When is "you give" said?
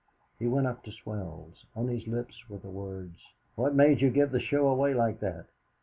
4.01-4.31